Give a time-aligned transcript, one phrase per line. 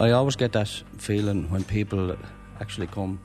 [0.00, 2.16] I always get that feeling when people
[2.58, 3.20] actually come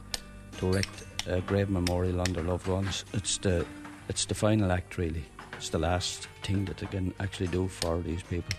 [0.57, 3.05] to erect a grave memorial on their loved ones.
[3.13, 3.65] It's the
[4.09, 5.23] it's the final act, really.
[5.53, 8.51] It's the last thing that they can actually do for these people.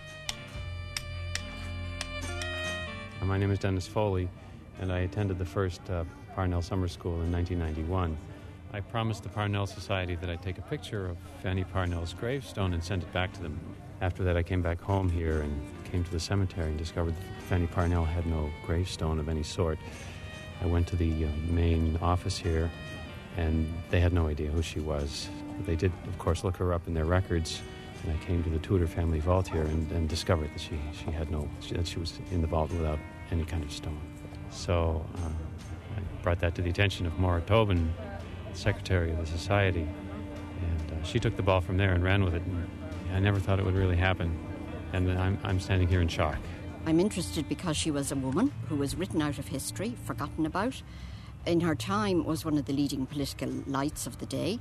[3.21, 4.29] My name is Dennis Foley,
[4.81, 6.03] and I attended the first uh,
[6.33, 8.17] Parnell Summer School in 1991.
[8.73, 12.83] I promised the Parnell Society that I'd take a picture of Fanny Parnell's gravestone and
[12.83, 13.59] send it back to them.
[14.01, 17.43] After that, I came back home here and came to the cemetery and discovered that
[17.43, 19.79] Fanny Parnell had no gravestone of any sort.
[20.61, 22.69] I went to the uh, main office here,
[23.37, 25.29] and they had no idea who she was.
[25.65, 27.61] They did, of course, look her up in their records,
[28.03, 31.11] and I came to the Tudor family vault here and, and discovered that she, she
[31.11, 32.99] had no, that she was in the vault without
[33.31, 33.99] any kind of stone.
[34.49, 35.29] So uh,
[35.97, 37.93] I brought that to the attention of Maura Tobin,
[38.53, 39.87] secretary of the society,
[40.61, 42.41] and uh, she took the ball from there and ran with it.
[42.43, 42.67] And
[43.13, 44.37] I never thought it would really happen,
[44.93, 46.37] and I'm, I'm standing here in shock.
[46.85, 50.81] I'm interested because she was a woman who was written out of history, forgotten about.
[51.45, 54.59] In her time, was one of the leading political lights of the day.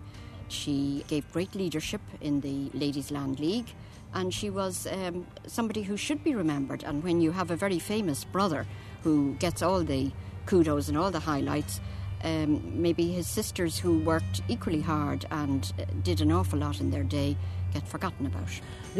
[0.48, 3.74] She gave great leadership in the Ladies' Land League,
[4.14, 6.84] and she was um, somebody who should be remembered.
[6.84, 8.66] And when you have a very famous brother
[9.02, 10.12] who gets all the
[10.46, 11.80] kudos and all the highlights,
[12.24, 16.90] um, maybe his sisters who worked equally hard and uh, did an awful lot in
[16.90, 17.36] their day
[17.72, 18.48] get forgotten about.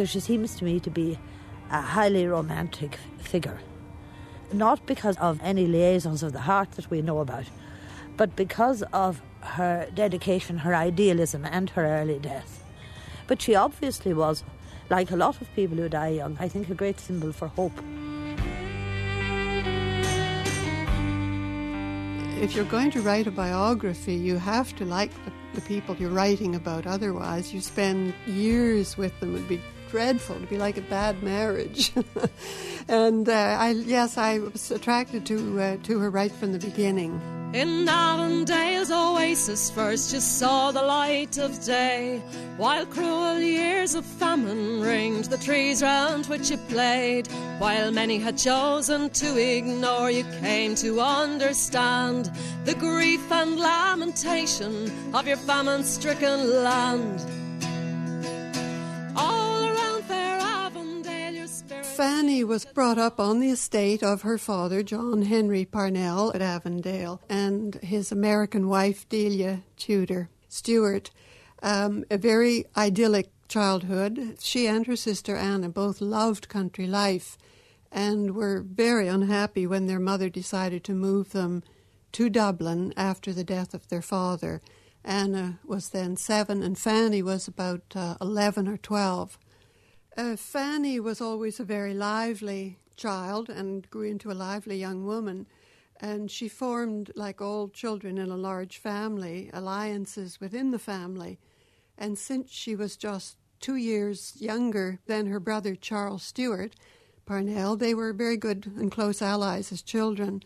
[0.06, 1.18] She seems to me to be
[1.70, 3.60] a highly romantic figure.
[4.52, 7.46] Not because of any liaisons of the heart that we know about,
[8.16, 12.64] but because of her dedication, her idealism, and her early death.
[13.26, 14.44] But she obviously was,
[14.88, 17.78] like a lot of people who die young, I think a great symbol for hope.
[22.38, 26.10] If you're going to write a biography, you have to like the, the people you're
[26.10, 26.86] writing about.
[26.86, 29.34] Otherwise, you spend years with them.
[29.34, 29.60] It'd be
[29.90, 31.92] dreadful to be like a bad marriage.
[32.88, 37.20] and uh, I, yes, I was attracted to uh, to her right from the beginning.
[37.54, 42.20] In Avondale's oasis first you saw the light of day,
[42.56, 47.28] while cruel years of famine ringed the trees round which you played.
[47.58, 52.30] While many had chosen to ignore, you came to understand
[52.64, 57.24] the grief and lamentation of your famine stricken land.
[61.96, 67.22] Fanny was brought up on the estate of her father, John Henry Parnell, at Avondale,
[67.26, 71.10] and his American wife, Delia Tudor Stewart.
[71.62, 74.36] Um, a very idyllic childhood.
[74.42, 77.38] She and her sister Anna both loved country life
[77.90, 81.62] and were very unhappy when their mother decided to move them
[82.12, 84.60] to Dublin after the death of their father.
[85.02, 89.38] Anna was then seven, and Fanny was about uh, 11 or 12.
[90.16, 95.46] Uh, Fanny was always a very lively child and grew into a lively young woman.
[96.00, 101.38] And she formed, like all children in a large family, alliances within the family.
[101.98, 106.74] And since she was just two years younger than her brother Charles Stewart
[107.26, 110.42] Parnell, they were very good and close allies as children.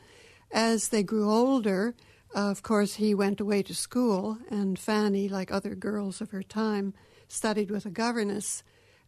[0.51, 1.95] As they grew older,
[2.35, 6.95] of course, he went away to school, and Fanny, like other girls of her time,
[7.29, 8.65] studied with a governess.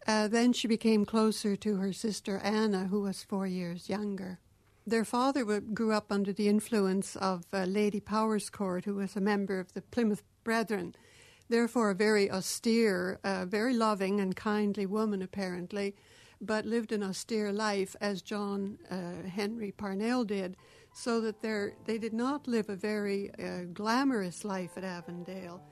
[0.07, 4.39] Uh, then she became closer to her sister Anna, who was four years younger.
[4.85, 9.61] Their father grew up under the influence of uh, Lady Powerscourt, who was a member
[9.61, 10.97] of the Plymouth Brethren,
[11.49, 15.95] therefore a very austere, uh, very loving and kindly woman, apparently,
[16.41, 20.57] but lived an austere life as John uh, Henry Parnell did,
[20.93, 21.43] so that
[21.87, 25.63] they did not live a very uh, glamorous life at Avondale.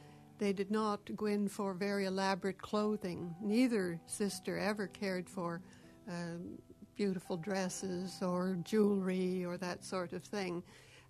[0.40, 3.34] They did not go in for very elaborate clothing.
[3.42, 5.60] Neither sister ever cared for
[6.10, 6.38] uh,
[6.96, 10.62] beautiful dresses or jewelry or that sort of thing.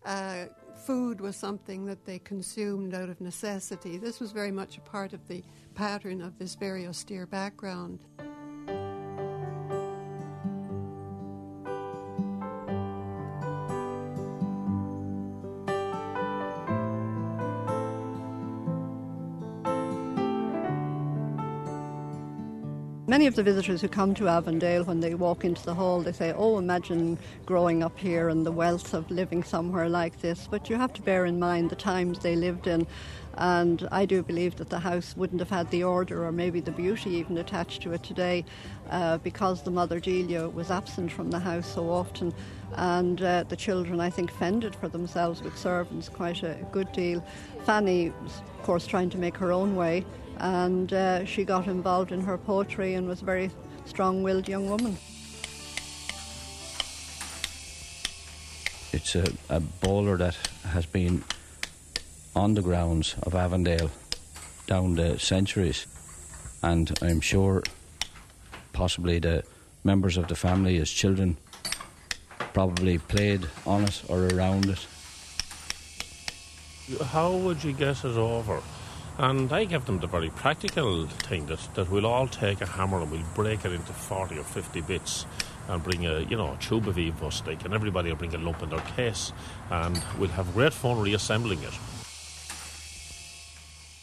[0.05, 0.47] Uh,
[0.85, 3.99] food was something that they consumed out of necessity.
[3.99, 5.45] This was very much a part of the
[5.77, 8.01] pattern of this very austere background.
[23.21, 26.11] Many of the visitors who come to Avondale, when they walk into the hall, they
[26.11, 30.49] say, Oh, imagine growing up here and the wealth of living somewhere like this.
[30.51, 32.87] But you have to bear in mind the times they lived in.
[33.35, 36.71] And I do believe that the house wouldn't have had the order or maybe the
[36.71, 38.43] beauty even attached to it today
[38.89, 42.33] uh, because the mother Delia was absent from the house so often.
[42.77, 47.23] And uh, the children, I think, fended for themselves with servants quite a good deal.
[47.67, 50.07] Fanny was, of course, trying to make her own way
[50.41, 53.51] and uh, she got involved in her poetry and was a very
[53.85, 54.97] strong willed young woman.
[58.93, 61.23] it's a, a bowler that has been
[62.35, 63.91] on the grounds of Avondale
[64.67, 65.87] down the centuries,
[66.63, 67.63] and I'm sure
[68.73, 69.43] possibly the
[69.85, 71.37] members of the family as children
[72.53, 74.87] probably played on it or around it.
[77.07, 78.61] How would you get it over?
[79.21, 83.03] And I give them the very practical thing that, that we'll all take a hammer
[83.03, 85.27] and we'll break it into 40 or 50 bits
[85.69, 88.63] and bring a, you know, a tube of Evo-Stik and everybody will bring a lump
[88.63, 89.35] in their case
[89.71, 91.75] and we'll have great fun reassembling it.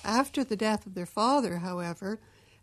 [0.04, 2.19] After the death of their father, however,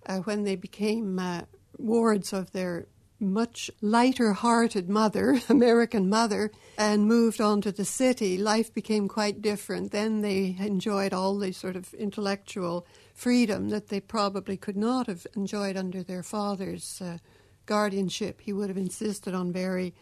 [0.07, 1.41] uh, when they became uh,
[1.77, 2.87] wards of their
[3.21, 9.41] much lighter hearted mother, American mother, and moved on to the city, life became quite
[9.41, 9.93] different.
[9.93, 15.27] Then they enjoyed all the sort of intellectual freedom that they probably could not have
[15.37, 17.19] enjoyed under their father's uh,
[17.67, 18.41] guardianship.
[18.41, 19.95] He would have insisted on very,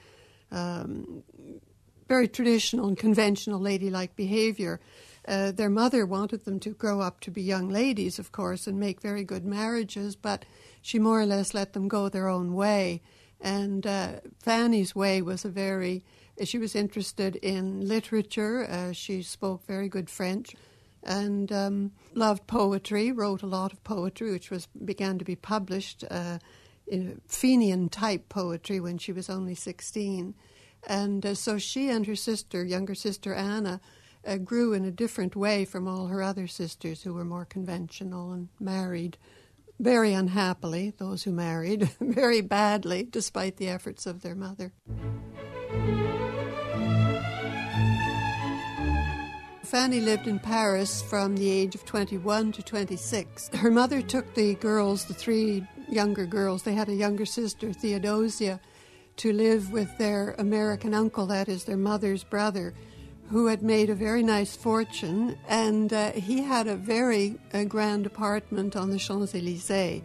[0.50, 1.23] um,
[2.08, 4.81] very traditional and conventional ladylike behavior.
[5.26, 8.81] Uh, their mother wanted them to grow up to be young ladies, of course, and
[8.81, 10.44] make very good marriages, but
[10.82, 13.00] she more or less let them go their own way.
[13.40, 16.05] And uh, Fanny's way was a very,
[16.44, 18.69] she was interested in literature.
[18.69, 20.55] Uh, she spoke very good French
[21.02, 26.05] and um, loved poetry, wrote a lot of poetry, which was began to be published
[26.11, 26.38] uh,
[26.87, 30.34] in Fenian type poetry when she was only 16.
[30.87, 33.81] And uh, so she and her sister, younger sister Anna,
[34.26, 38.32] uh, grew in a different way from all her other sisters who were more conventional
[38.32, 39.17] and married
[39.82, 44.73] very unhappily, those who married, very badly, despite the efforts of their mother.
[49.64, 53.49] Fanny lived in Paris from the age of 21 to 26.
[53.56, 58.61] Her mother took the girls, the three younger girls, they had a younger sister, Theodosia,
[59.17, 62.73] to live with their American uncle, that is, their mother's brother
[63.31, 68.07] who had made a very nice fortune, and uh, he had a very uh, grand
[68.07, 70.03] apartment on the Champs Elysees.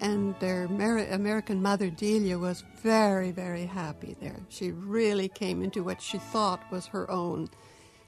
[0.00, 4.38] And their Amer- American mother, Delia, was very, very happy there.
[4.48, 7.50] She really came into what she thought was her own.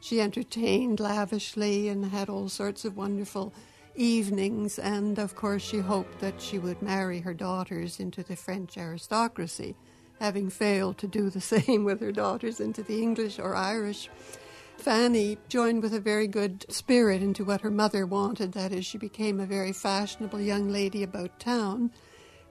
[0.01, 3.53] She entertained lavishly and had all sorts of wonderful
[3.97, 8.79] evenings, and of course, she hoped that she would marry her daughters into the French
[8.79, 9.75] aristocracy,
[10.21, 14.09] having failed to do the same with her daughters into the English or Irish.
[14.81, 18.53] Fanny joined with a very good spirit into what her mother wanted.
[18.53, 21.91] That is, she became a very fashionable young lady about town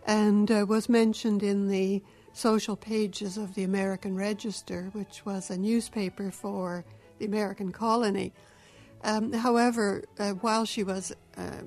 [0.06, 5.58] and uh, was mentioned in the social pages of the American Register, which was a
[5.58, 6.86] newspaper for
[7.18, 8.31] the American colony.
[9.04, 11.64] Um, however, uh, while she was uh,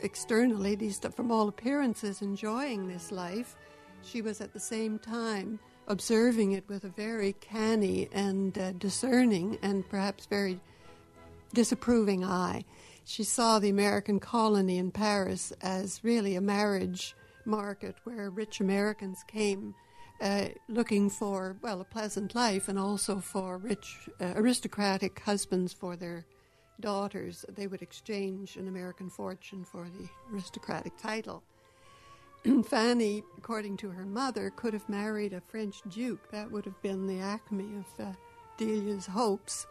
[0.00, 0.76] externally,
[1.16, 3.56] from all appearances, enjoying this life,
[4.02, 9.58] she was at the same time observing it with a very canny and uh, discerning
[9.62, 10.60] and perhaps very
[11.52, 12.64] disapproving eye.
[13.04, 17.14] She saw the American colony in Paris as really a marriage
[17.44, 19.74] market where rich Americans came
[20.20, 25.96] uh, looking for, well, a pleasant life and also for rich uh, aristocratic husbands for
[25.96, 26.24] their
[26.78, 27.44] daughters.
[27.48, 31.42] They would exchange an American fortune for the aristocratic title.
[32.64, 36.30] Fanny, according to her mother, could have married a French duke.
[36.30, 38.12] That would have been the acme of uh,
[38.56, 39.66] Delia's hopes.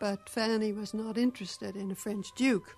[0.00, 2.76] But Fanny was not interested in a French duke.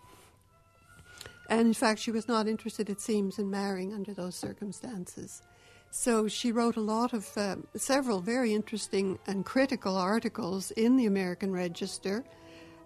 [1.48, 5.42] And in fact, she was not interested, it seems, in marrying under those circumstances.
[5.90, 11.06] So she wrote a lot of, uh, several very interesting and critical articles in the
[11.06, 12.24] American Register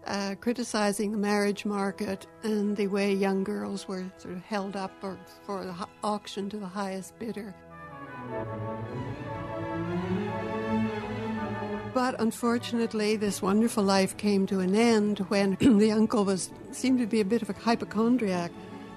[0.07, 4.93] uh, criticizing the marriage market and the way young girls were sort of held up
[5.03, 7.55] or for the auction to the highest bidder.
[11.93, 17.07] But unfortunately, this wonderful life came to an end when the uncle was seemed to
[17.07, 18.53] be a bit of a hypochondriac.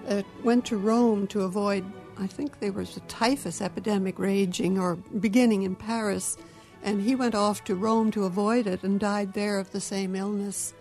[0.08, 1.84] Uh, went to Rome to avoid,
[2.18, 6.38] I think there was a typhus epidemic raging or beginning in Paris,
[6.84, 10.16] and he went off to Rome to avoid it and died there of the same
[10.16, 10.74] illness.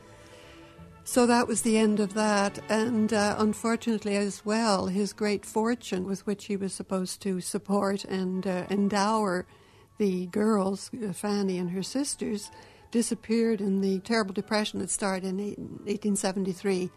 [1.05, 2.59] So that was the end of that.
[2.69, 8.05] And uh, unfortunately, as well, his great fortune with which he was supposed to support
[8.05, 9.47] and uh, endower
[9.99, 12.51] the girls, uh, Fanny and her sisters,
[12.91, 16.91] disappeared in the terrible depression that started in 1873.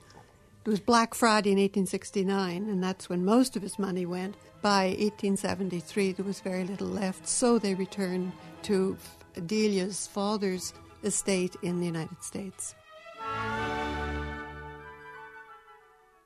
[0.65, 4.35] It was Black Friday in 1869, and that's when most of his money went.
[4.61, 8.31] By 1873, there was very little left, so they returned
[8.63, 8.97] to
[9.45, 12.73] Delia's father's estate in the United States.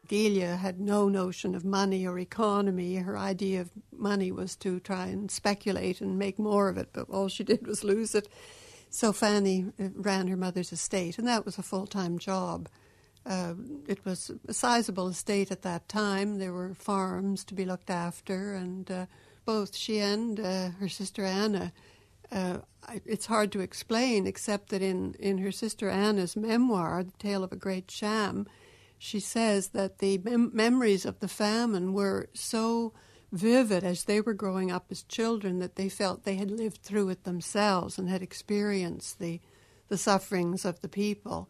[0.09, 2.95] Delia had no notion of money or economy.
[2.95, 7.09] Her idea of money was to try and speculate and make more of it, but
[7.09, 8.27] all she did was lose it.
[8.89, 12.67] So Fanny uh, ran her mother's estate, and that was a full time job.
[13.23, 13.53] Uh,
[13.87, 16.39] it was a sizable estate at that time.
[16.39, 19.05] There were farms to be looked after, and uh,
[19.45, 21.71] both she and uh, her sister Anna.
[22.31, 22.57] Uh,
[23.05, 27.51] it's hard to explain, except that in, in her sister Anna's memoir, The Tale of
[27.51, 28.47] a Great Sham,
[28.99, 32.93] she says that the mem- memories of the famine were so
[33.31, 37.09] vivid as they were growing up as children that they felt they had lived through
[37.09, 39.39] it themselves and had experienced the
[39.87, 41.49] the sufferings of the people.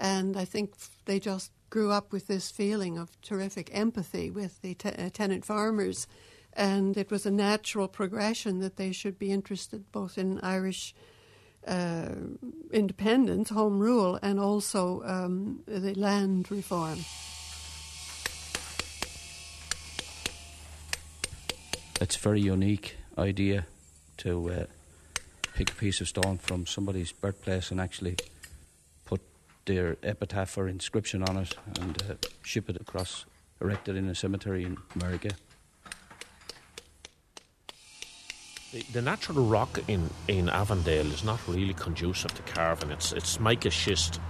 [0.00, 0.74] And I think
[1.04, 5.44] they just grew up with this feeling of terrific empathy with the te- uh, tenant
[5.44, 6.06] farmers.
[6.54, 10.94] And it was a natural progression that they should be interested both in Irish
[11.66, 12.14] uh,
[12.72, 16.98] independence, home rule, and also um, the land reform.
[22.04, 23.66] it's a very unique idea
[24.18, 24.64] to uh,
[25.54, 28.16] pick a piece of stone from somebody's birthplace and actually
[29.06, 29.22] put
[29.64, 33.24] their epitaph or inscription on it and uh, ship it across,
[33.60, 35.30] erect it in a cemetery in America.
[38.74, 42.90] The, the natural rock in, in Avondale is not really conducive to carving.
[42.90, 44.20] It's, it's mica schist.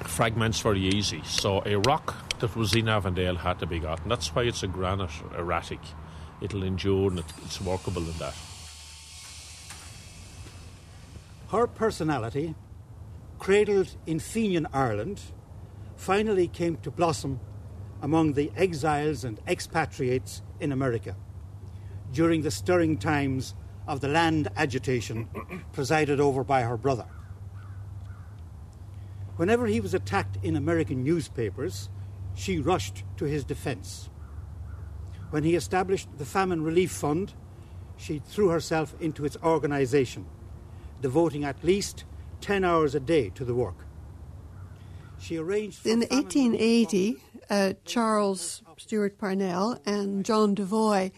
[0.00, 1.22] Fragments very easy.
[1.24, 4.08] So a rock that was in Avondale had to be gotten.
[4.08, 5.78] That's why it's a granite erratic
[6.40, 8.34] it'll endure and it's workable in that.
[11.52, 12.56] Her personality,
[13.38, 15.20] cradled in Fenian Ireland,
[15.94, 17.38] finally came to blossom
[18.02, 21.14] among the exiles and expatriates in America
[22.12, 23.54] during the stirring times
[23.86, 25.28] of the land agitation
[25.72, 27.06] presided over by her brother.
[29.36, 31.88] Whenever he was attacked in American newspapers,
[32.34, 34.10] she rushed to his defense.
[35.30, 37.32] When he established the Famine Relief Fund,
[37.96, 40.26] she threw herself into its organisation,
[41.00, 42.04] devoting at least
[42.40, 43.86] 10 hours a day to the work.
[45.18, 45.86] She arranged.
[45.86, 47.16] In 1880,
[47.50, 51.12] uh, Charles Stewart Parnell and John Devoy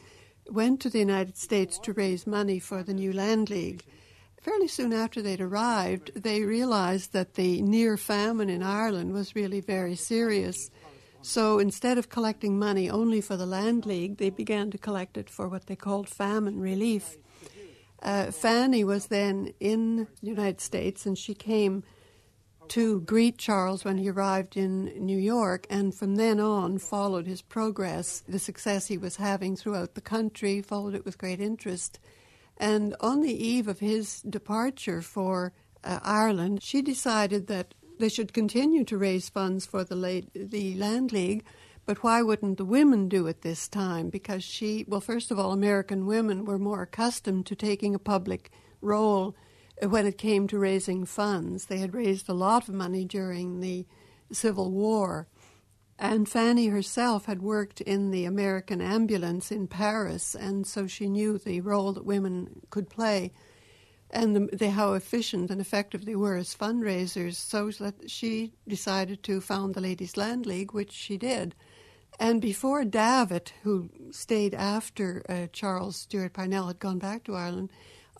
[0.52, 3.84] went to the United States to raise money for the new Land League.
[4.40, 9.60] Fairly soon after they'd arrived, they realized that the near famine in Ireland was really
[9.60, 10.70] very serious
[11.22, 15.30] so instead of collecting money only for the Land League, they began to collect it
[15.30, 17.16] for what they called famine relief.
[18.02, 21.84] Uh, Fanny was then in the United States and she came
[22.68, 27.42] to greet Charles when he arrived in New York, and from then on followed his
[27.42, 31.98] progress, the success he was having throughout the country, followed it with great interest.
[32.56, 35.52] And on the eve of his departure for
[35.84, 41.12] uh, Ireland, she decided that they should continue to raise funds for the, the Land
[41.12, 41.44] League,
[41.84, 44.08] but why wouldn't the women do it this time?
[44.08, 48.50] Because she, well, first of all, American women were more accustomed to taking a public
[48.80, 49.34] role
[49.88, 51.66] when it came to raising funds.
[51.66, 53.86] They had raised a lot of money during the
[54.30, 55.28] Civil War.
[55.98, 61.38] And Fanny herself had worked in the American ambulance in Paris, and so she knew
[61.38, 63.32] the role that women could play
[64.12, 69.22] and the, the, how efficient and effective they were as fundraisers, so that she decided
[69.22, 71.54] to found the Ladies' Land League, which she did.
[72.20, 77.70] And before Davitt, who stayed after uh, Charles Stewart Parnell had gone back to Ireland,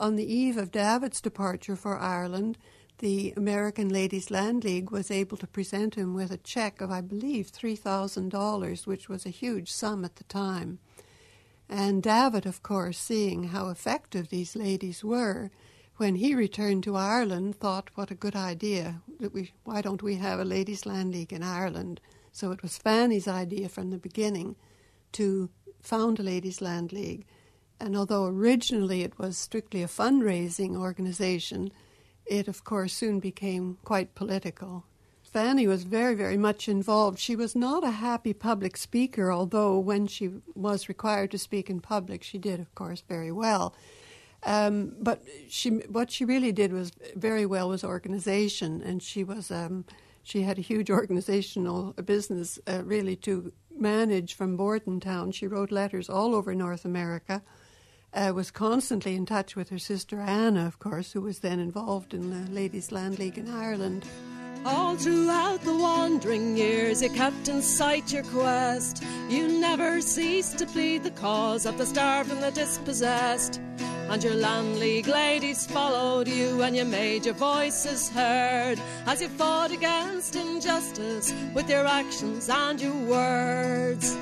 [0.02, 2.58] on the eve of Davitt's departure for Ireland,
[2.98, 7.00] the American Ladies' Land League was able to present him with a check of, I
[7.00, 10.80] believe, $3,000, which was a huge sum at the time.
[11.68, 15.52] And Davitt, of course, seeing how effective these ladies were,
[15.98, 19.02] when he returned to Ireland, thought, what a good idea.
[19.20, 22.00] That we, why don't we have a Ladies' Land League in Ireland?
[22.32, 24.56] So it was Fanny's idea from the beginning
[25.12, 25.48] to
[25.80, 27.24] found a Ladies' Land League.
[27.82, 31.72] And although originally it was strictly a fundraising organization,
[32.24, 34.84] it of course soon became quite political.
[35.24, 37.18] Fanny was very, very much involved.
[37.18, 41.80] She was not a happy public speaker, although when she was required to speak in
[41.80, 43.74] public, she did, of course, very well.
[44.44, 49.50] Um, but she, what she really did was very well was organization, and she was
[49.50, 49.86] um,
[50.22, 55.32] she had a huge organizational business uh, really to manage from Bordentown.
[55.32, 57.42] She wrote letters all over North America.
[58.14, 62.12] Uh, was constantly in touch with her sister Anna, of course, who was then involved
[62.12, 64.04] in the Ladies' Land League in Ireland.
[64.64, 69.02] All throughout the wandering years, you kept in sight your quest.
[69.28, 73.60] You never ceased to plead the cause of the starved and the dispossessed
[74.12, 79.28] and your land league ladies followed you and you made your voices heard as you
[79.28, 84.14] fought against injustice with your actions and your words.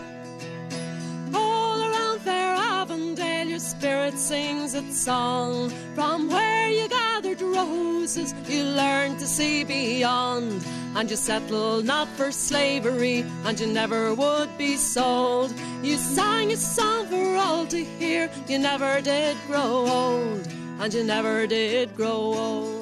[2.80, 9.64] Avondale, your spirit sings its song from where you gathered roses, you learn to see
[9.64, 10.64] beyond.
[10.96, 15.52] And you settle not for slavery, and you never would be sold.
[15.82, 20.48] You sang a song for all to hear, you never did grow old,
[20.80, 22.80] and you never did grow old.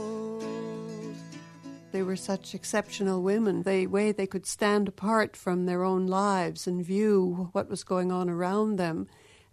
[1.91, 3.65] They were such exceptional women.
[3.65, 8.13] The way they could stand apart from their own lives and view what was going
[8.13, 9.09] on around them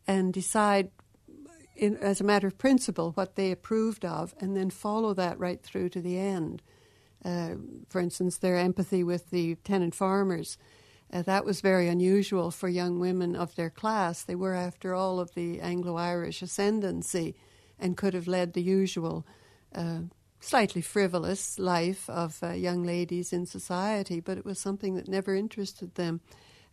[0.07, 0.91] and decide
[1.75, 5.61] in, as a matter of principle what they approved of and then follow that right
[5.61, 6.61] through to the end.
[7.23, 7.55] Uh,
[7.89, 10.57] for instance, their empathy with the tenant farmers.
[11.11, 14.23] Uh, that was very unusual for young women of their class.
[14.23, 17.35] They were, after all, of the Anglo Irish ascendancy
[17.79, 19.25] and could have led the usual
[19.73, 20.01] uh,
[20.39, 25.35] slightly frivolous life of uh, young ladies in society, but it was something that never
[25.35, 26.21] interested them.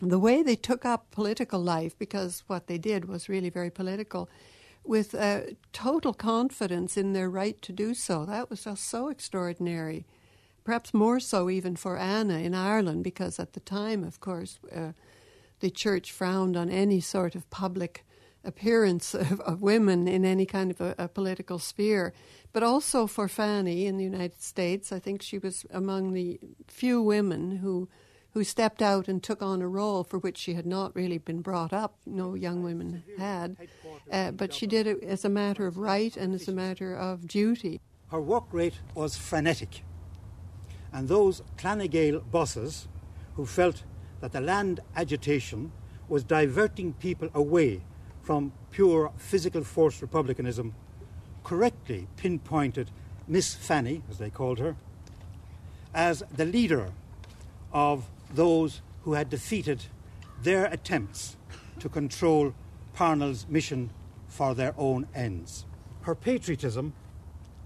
[0.04, 4.28] The way they took up political life, because what they did was really very political,
[4.82, 5.42] with uh,
[5.72, 8.24] total confidence in their right to do so.
[8.24, 10.04] That was just so extraordinary.
[10.64, 14.90] Perhaps more so even for Anna in Ireland, because at the time, of course, uh,
[15.60, 18.04] the church frowned on any sort of public
[18.42, 22.12] appearance of, of women in any kind of a, a, political sphere.
[22.52, 27.00] But also for Fanny in the United States, I think she was among the few
[27.00, 27.88] women who
[28.32, 31.42] who stepped out and took on a role for which she had not really been
[31.42, 31.96] brought up.
[32.06, 33.56] No young women had.
[34.10, 37.26] Uh, but she did it as a matter of right and as a matter of
[37.26, 37.80] duty.
[38.10, 39.84] Her work rate was frenetic.
[40.92, 42.88] And those Clan na Gael bosses
[43.36, 43.84] who felt
[44.20, 45.72] that the land agitation
[46.08, 47.82] was diverting people away
[48.22, 50.74] from pure physical force republicanism
[51.44, 52.90] correctly pinpointed
[53.26, 54.76] Miss Fanny, as they called her,
[55.94, 56.92] as the leader
[57.72, 59.84] of those who had defeated
[60.42, 61.36] their attempts
[61.78, 62.54] to control
[62.94, 63.90] Parnell's mission
[64.28, 65.66] for their own ends.
[66.02, 66.94] Her patriotism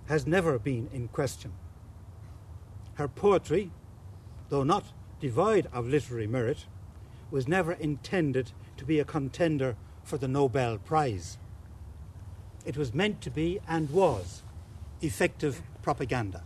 [0.06, 1.52] has never been in question.
[2.94, 3.70] Her poetry,
[4.48, 6.66] though not devoid of literary merit,
[7.30, 11.38] was never intended to be a contender for the Nobel Prize.
[12.64, 14.42] It was meant to be and was
[15.02, 16.44] effective propaganda.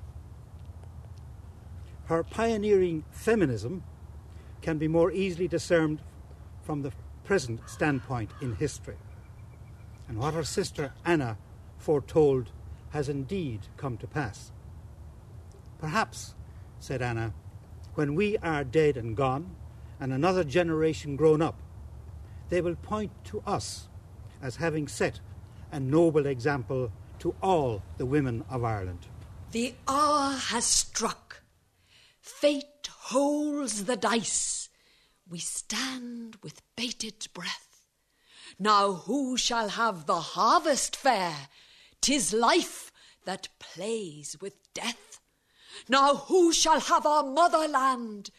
[2.07, 3.85] Her pioneering feminism
[4.63, 6.01] can be more easily discerned
[6.63, 6.93] from the
[7.25, 8.97] present standpoint in history.
[10.09, 11.39] And what her sister Anna
[11.79, 12.51] foretold
[12.91, 14.53] has indeed come to pass.
[15.79, 16.35] Perhaps,
[16.79, 17.33] said Anna,
[17.95, 19.55] when we are dead and gone,
[19.99, 21.61] and another generation grown up,
[22.49, 23.89] they will point to us
[24.43, 25.21] as having set
[25.71, 29.07] a noble example to all the women of Ireland.
[29.53, 31.43] The hour has struck.
[32.21, 34.69] Fate holds the dice.
[35.29, 37.85] We stand with bated breath.
[38.59, 41.49] Now who shall have the harvest fair?
[42.01, 42.91] Tis life
[43.25, 45.21] that plays with death.
[45.89, 48.31] Now who shall have our motherland?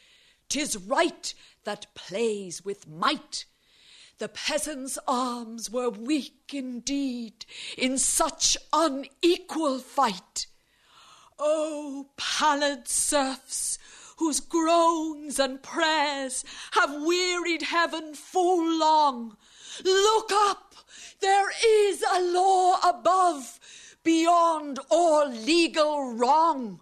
[0.49, 3.45] Tis right that plays with might.
[4.17, 7.45] The peasants' arms were weak indeed
[7.77, 10.45] in such unequal fight.
[11.39, 13.79] O pallid serfs,
[14.21, 19.35] whose groans and prayers have wearied heaven full long.
[19.83, 20.75] Look up!
[21.21, 23.59] There is a law above,
[24.03, 26.81] beyond all legal wrong.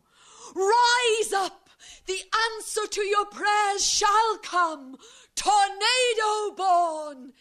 [0.54, 1.70] Rise up!
[2.08, 2.20] The
[2.52, 4.98] answer to your prayers shall come,
[5.34, 7.32] tornado born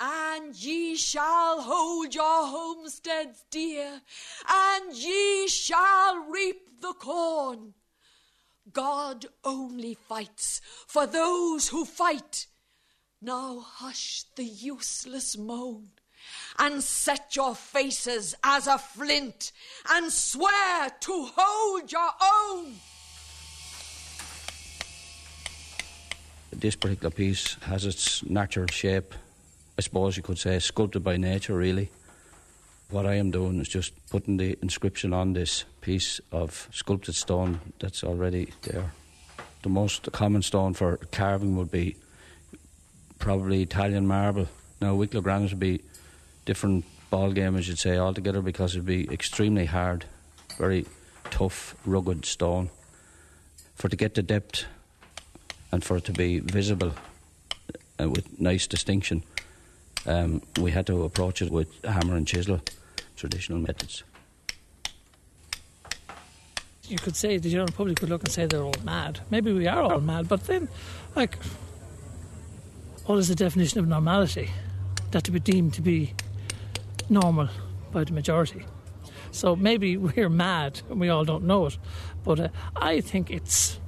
[0.00, 4.02] and ye shall hold your homesteads dear,
[4.48, 7.74] and ye shall reap the corn.
[8.74, 12.46] God only fights for those who fight.
[13.22, 15.88] Now hush the useless moan,
[16.58, 19.52] and set your faces as a flint,
[19.90, 22.74] and swear to hold your own.
[26.50, 29.14] This particular piece has its natural shape,
[29.78, 31.90] I suppose you could say, sculpted by nature, really.
[32.90, 37.60] What I am doing is just putting the inscription on this piece of sculpted stone
[37.80, 38.92] that's already there.
[39.62, 41.96] The most common stone for carving would be
[43.18, 44.48] probably Italian marble.
[44.80, 45.82] Now, Wicklow granite would be
[46.44, 50.04] different ball game, as you'd say, altogether because it'd be extremely hard,
[50.58, 50.84] very
[51.30, 52.70] tough, rugged stone.
[53.76, 54.66] For to get the depth
[55.72, 56.92] and for it to be visible
[58.00, 59.22] uh, with nice distinction,
[60.06, 62.60] um, we had to approach it with hammer and chisel,
[63.16, 64.02] traditional methods.
[66.88, 69.20] You could say the general public could look and say they're all mad.
[69.30, 70.68] Maybe we are all mad, but then,
[71.16, 71.38] like,
[73.06, 74.50] what is the definition of normality?
[75.12, 76.12] That to be deemed to be
[77.08, 77.48] normal
[77.92, 78.66] by the majority.
[79.30, 81.78] So maybe we're mad and we all don't know it,
[82.22, 83.78] but uh, I think it's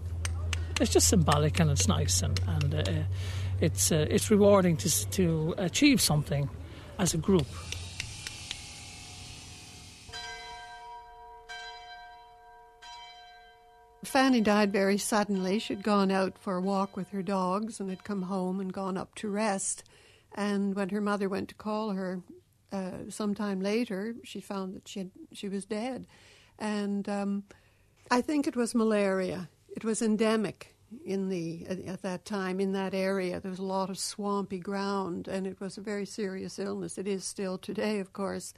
[0.81, 2.93] it's just symbolic and it's nice and and uh,
[3.61, 6.49] it's uh, it's rewarding to to achieve something
[6.99, 7.47] as a group.
[14.05, 15.59] Fanny died very suddenly.
[15.59, 18.97] She'd gone out for a walk with her dogs and had come home and gone
[18.97, 19.83] up to rest.
[20.35, 22.23] And when her mother went to call her
[22.73, 26.07] uh, sometime later, she found that she had, she was dead.
[26.59, 27.45] And um,
[28.11, 29.49] I think it was malaria.
[29.75, 33.41] It was endemic in the at, at that time in that area.
[33.41, 36.99] There was a lot of swampy ground, and it was a very serious illness.
[36.99, 38.55] It is still today, of course.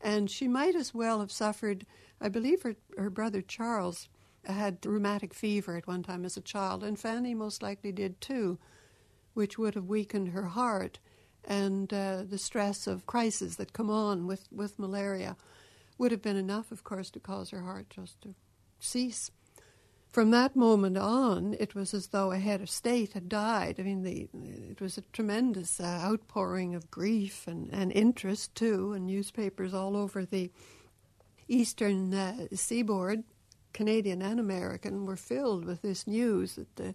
[0.00, 1.86] And she might as well have suffered.
[2.20, 4.08] I believe her her brother Charles
[4.44, 8.58] had rheumatic fever at one time as a child, and Fanny most likely did too,
[9.34, 10.98] which would have weakened her heart.
[11.44, 15.36] And uh, the stress of crises that come on with, with malaria
[15.98, 18.34] would have been enough, of course, to cause her heart just to
[18.78, 19.30] cease.
[20.12, 23.80] From that moment on, it was as though a head of state had died.
[23.80, 24.28] I mean, the,
[24.70, 29.96] it was a tremendous uh, outpouring of grief and, and interest, too, and newspapers all
[29.96, 30.50] over the
[31.48, 33.24] eastern uh, seaboard
[33.72, 36.94] Canadian and American, were filled with this news that the,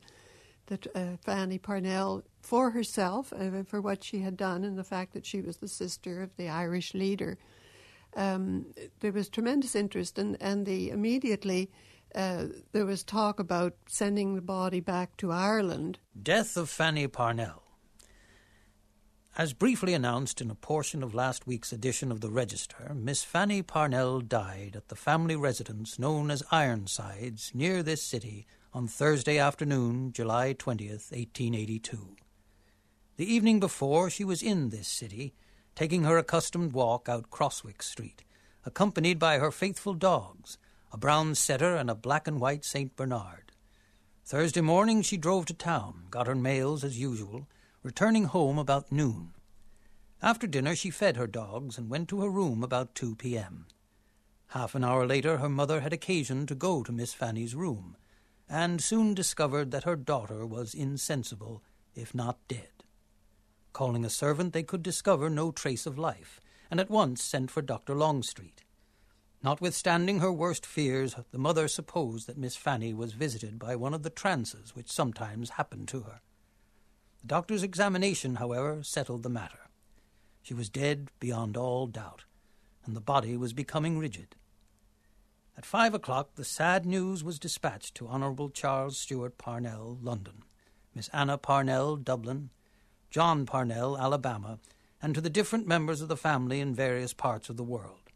[0.67, 5.13] that uh, Fanny Parnell, for herself, uh, for what she had done, and the fact
[5.13, 7.39] that she was the sister of the Irish leader,
[8.15, 8.67] um,
[8.99, 11.71] there was tremendous interest, and and the immediately.
[12.17, 15.99] Uh, there was talk about sending the body back to Ireland.
[16.19, 17.61] Death of Fanny Parnell.
[19.37, 23.61] As briefly announced in a portion of last week's edition of the Register, Miss Fanny
[23.61, 30.11] Parnell died at the family residence known as Ironsides near this city on Thursday afternoon,
[30.11, 32.15] July 20th, 1882.
[33.17, 35.35] The evening before, she was in this city,
[35.75, 38.23] taking her accustomed walk out Crosswicks Street,
[38.65, 40.57] accompanied by her faithful dogs,
[40.97, 42.95] a brown setter and a black and white St.
[42.95, 43.51] Bernard.
[44.25, 47.47] Thursday morning she drove to town, got her mails as usual,
[47.83, 49.29] returning home about noon.
[50.23, 53.67] After dinner, she fed her dogs and went to her room about 2 p.m.
[54.47, 57.95] Half an hour later, her mother had occasion to go to Miss Fanny's room,
[58.49, 61.61] and soon discovered that her daughter was insensible,
[61.93, 62.83] if not dead.
[63.71, 67.61] Calling a servant, they could discover no trace of life, and at once sent for
[67.61, 67.93] Dr.
[67.93, 68.63] Longstreet.
[69.43, 74.03] Notwithstanding her worst fears, the mother supposed that Miss Fanny was visited by one of
[74.03, 76.21] the trances which sometimes happened to her.
[77.21, 79.69] The doctor's examination, however, settled the matter.
[80.41, 82.25] She was dead beyond all doubt,
[82.85, 84.35] and the body was becoming rigid.
[85.57, 90.43] At five o'clock, the sad news was dispatched to Honourable Charles Stewart Parnell, London,
[90.95, 92.49] Miss Anna Parnell, Dublin,
[93.09, 94.59] John Parnell, Alabama,
[95.01, 98.06] and to the different members of the family in various parts of the world.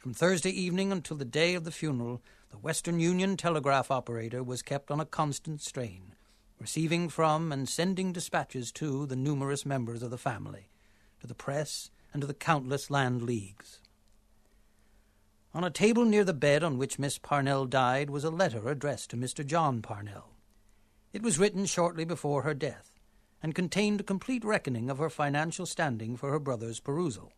[0.00, 4.62] From Thursday evening until the day of the funeral, the Western Union telegraph operator was
[4.62, 6.14] kept on a constant strain,
[6.58, 10.70] receiving from and sending dispatches to the numerous members of the family,
[11.20, 13.82] to the press, and to the countless land leagues.
[15.52, 19.10] On a table near the bed on which Miss Parnell died was a letter addressed
[19.10, 19.44] to Mr.
[19.44, 20.30] John Parnell.
[21.12, 22.98] It was written shortly before her death,
[23.42, 27.34] and contained a complete reckoning of her financial standing for her brother's perusal.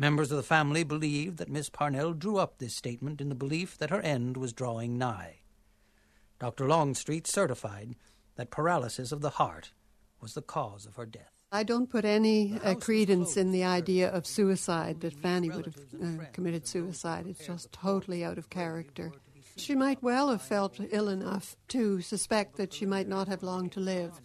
[0.00, 3.76] Members of the family believed that Miss Parnell drew up this statement in the belief
[3.76, 5.40] that her end was drawing nigh.
[6.38, 6.66] Dr.
[6.66, 7.96] Longstreet certified
[8.36, 9.72] that paralysis of the heart
[10.18, 11.34] was the cause of her death.
[11.52, 15.76] I don't put any uh, credence in the idea of suicide, that Fanny would have
[16.02, 17.26] uh, committed suicide.
[17.28, 19.12] It's just totally out of character.
[19.56, 23.68] She might well have felt ill enough to suspect that she might not have long
[23.68, 24.18] to live.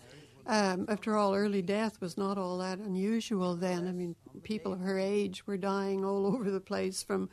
[0.47, 3.87] Um, after all, early death was not all that unusual then.
[3.87, 7.29] I mean, people of her age were dying all over the place from,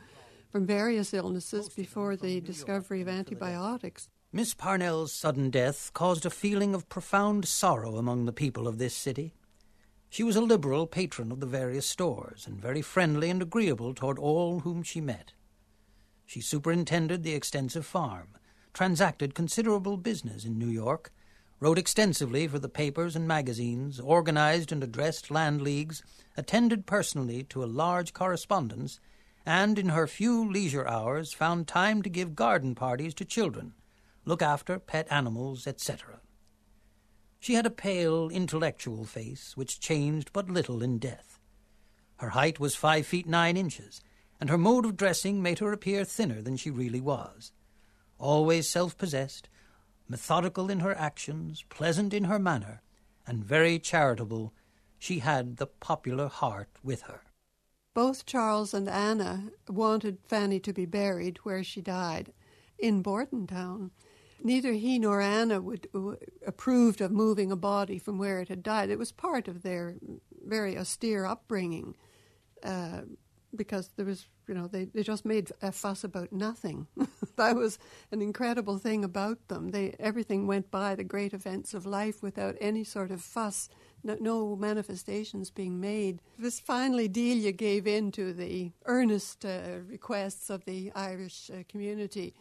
[0.51, 4.09] from various illnesses before the discovery of antibiotics.
[4.31, 8.95] Miss Parnell's sudden death caused a feeling of profound sorrow among the people of this
[8.95, 9.35] city.
[10.09, 14.17] She was a liberal patron of the various stores, and very friendly and agreeable toward
[14.17, 15.33] all whom she met.
[16.25, 18.29] She superintended the extensive farm,
[18.73, 21.11] transacted considerable business in New York,
[21.63, 26.03] wrote extensively for the papers and magazines, organized and addressed land leagues,
[26.35, 28.99] attended personally to a large correspondence,
[29.45, 33.73] and in her few leisure hours found time to give garden parties to children
[34.25, 36.19] look after pet animals, etc.
[37.39, 41.39] She had a pale, intellectual face which changed but little in death.
[42.17, 44.01] Her height was five feet nine inches,
[44.37, 47.53] and her mode of dressing made her appear thinner than she really was.
[48.19, 49.47] Always self possessed,
[50.13, 52.83] methodical in her actions, pleasant in her manner,
[53.25, 54.53] and very charitable,
[54.99, 57.21] she had the popular heart with her.
[57.95, 62.31] both Charles and Anna wanted Fanny to be buried where she died,
[62.77, 63.89] in Bordentown.
[64.43, 65.87] Neither he nor Anna would,
[66.45, 68.91] approved of moving a body from where it had died.
[68.91, 69.95] It was part of their
[70.45, 71.95] very austere upbringing,
[72.63, 73.01] uh,
[73.55, 76.85] because there was, you know, they, they just made a fuss about nothing.
[77.37, 77.79] that was
[78.11, 79.69] an incredible thing about them.
[79.69, 83.69] They everything went by the great events of life without any sort of fuss
[84.03, 86.21] no, no manifestations being made.
[86.37, 92.33] This finally Delia gave in to the earnest uh, requests of the Irish uh, community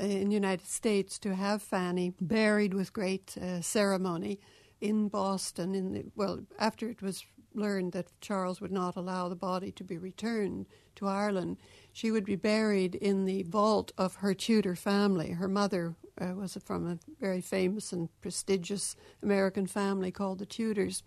[0.00, 4.40] uh, in the United States to have Fanny buried with great uh, ceremony
[4.80, 5.74] in Boston.
[5.74, 9.84] In the, well, after it was learned that Charles would not allow the body to
[9.84, 11.58] be returned to Ireland,
[11.98, 15.32] she would be buried in the vault of her Tudor family.
[15.32, 21.02] Her mother uh, was from a very famous and prestigious American family called the Tudors.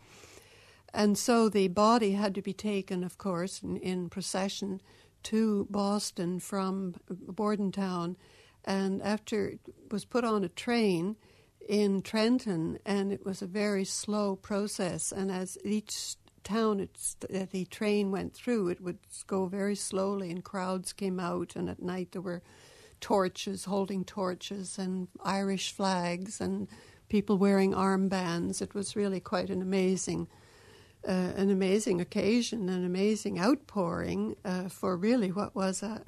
[0.94, 4.82] And so the body had to be taken, of course, in, in procession
[5.24, 8.18] to Boston from Bordentown.
[8.66, 11.16] And after it was put on a train
[11.70, 15.14] in Trenton, and it was a very slow process.
[15.14, 16.88] And as each town
[17.30, 21.56] that the train went through, it would go very slowly, and crowds came out.
[21.56, 22.42] And at night there were
[23.00, 26.68] torches, holding torches, and Irish flags, and
[27.10, 28.62] people wearing armbands.
[28.62, 30.28] It was really quite an amazing,
[31.08, 36.02] uh, an amazing occasion, an amazing outpouring uh, for really what was a,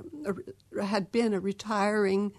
[0.78, 2.32] a, had been a retiring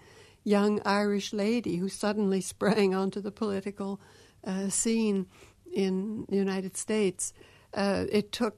[0.43, 3.99] young Irish lady who suddenly sprang onto the political
[4.45, 5.27] uh, scene
[5.71, 7.33] in the United States.
[7.75, 8.57] Uh, it took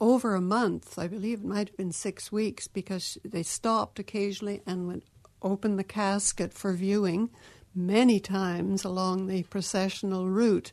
[0.00, 4.62] over a month, I believe it might have been six weeks, because they stopped occasionally
[4.66, 5.04] and would
[5.42, 7.30] open the casket for viewing
[7.74, 10.72] many times along the processional route.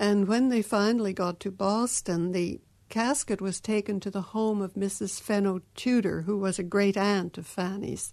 [0.00, 4.74] And when they finally got to Boston, the casket was taken to the home of
[4.74, 5.20] Mrs.
[5.20, 8.12] Fenno Tudor, who was a great aunt of Fanny's.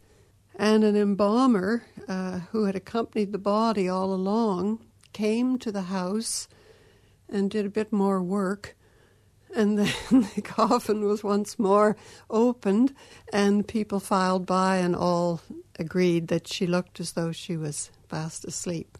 [0.56, 6.48] And an embalmer uh, who had accompanied the body all along came to the house
[7.30, 8.76] and did a bit more work.
[9.56, 9.94] And then
[10.36, 11.96] the coffin was once more
[12.30, 12.94] opened,
[13.32, 15.42] and people filed by and all
[15.80, 18.98] agreed that she looked as though she was fast asleep.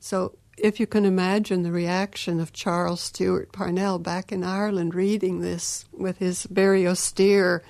[0.00, 5.40] So, if you can imagine the reaction of Charles Stewart Parnell back in Ireland reading
[5.40, 7.64] this with his very austere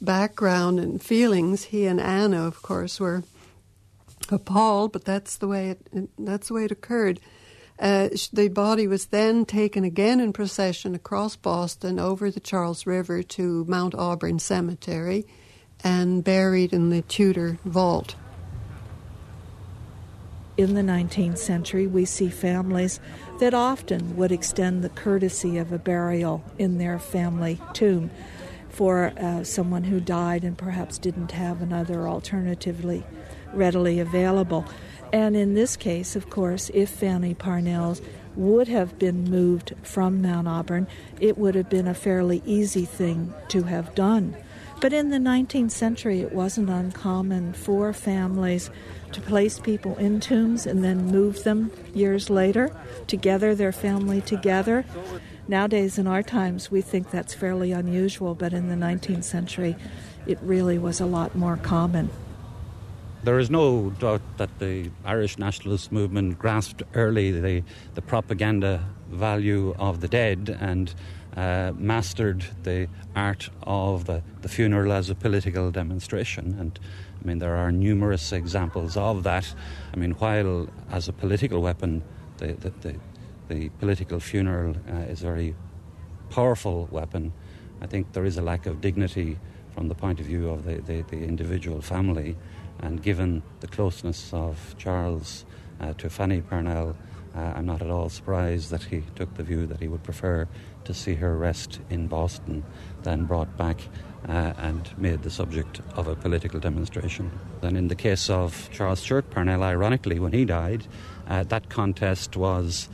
[0.00, 3.24] background and feelings, he and Anna, of course, were
[4.30, 7.20] appalled, but that's the way it, that's the way it occurred.
[7.78, 13.22] Uh, the body was then taken again in procession across Boston over the Charles River
[13.22, 15.26] to Mount Auburn Cemetery
[15.84, 18.16] and buried in the Tudor vault.
[20.56, 22.98] In the 19th century, we see families
[23.38, 28.10] that often would extend the courtesy of a burial in their family tomb
[28.68, 33.06] for uh, someone who died and perhaps didn't have another alternatively
[33.52, 34.64] readily available.
[35.12, 38.02] And in this case, of course, if Fanny Parnell's
[38.36, 40.86] would have been moved from Mount Auburn,
[41.18, 44.36] it would have been a fairly easy thing to have done.
[44.80, 48.70] But in the 19th century, it wasn't uncommon for families
[49.10, 52.70] to place people in tombs and then move them years later
[53.08, 54.84] to gather their family together.
[55.48, 59.74] Nowadays, in our times, we think that's fairly unusual, but in the 19th century,
[60.26, 62.10] it really was a lot more common.
[63.28, 67.62] There is no doubt that the Irish nationalist movement grasped early the,
[67.92, 70.94] the propaganda value of the dead and
[71.36, 76.56] uh, mastered the art of the, the funeral as a political demonstration.
[76.58, 76.80] And
[77.22, 79.54] I mean, there are numerous examples of that.
[79.92, 82.02] I mean, while as a political weapon,
[82.38, 82.94] the, the, the,
[83.48, 85.54] the political funeral uh, is a very
[86.30, 87.34] powerful weapon,
[87.82, 89.38] I think there is a lack of dignity
[89.74, 92.36] from the point of view of the, the, the individual family.
[92.80, 95.44] And given the closeness of Charles
[95.80, 96.96] uh, to Fanny Parnell,
[97.34, 100.48] uh, I'm not at all surprised that he took the view that he would prefer
[100.84, 102.64] to see her rest in Boston
[103.02, 103.80] than brought back
[104.28, 107.30] uh, and made the subject of a political demonstration.
[107.60, 110.86] Then, in the case of Charles Stewart Parnell, ironically, when he died,
[111.28, 112.88] uh, that contest was.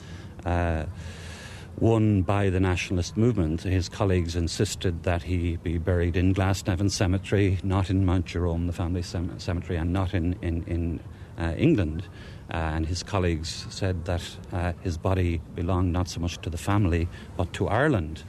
[1.81, 3.63] Won by the nationalist movement.
[3.63, 8.73] His colleagues insisted that he be buried in Glasnevin Cemetery, not in Mount Jerome, the
[8.73, 11.01] family cemetery, and not in, in, in
[11.37, 12.05] uh, England.
[12.53, 16.59] Uh, and his colleagues said that uh, his body belonged not so much to the
[16.59, 18.23] family but to Ireland.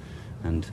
[0.43, 0.69] And